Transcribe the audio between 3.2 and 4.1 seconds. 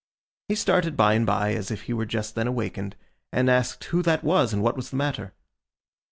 and asked who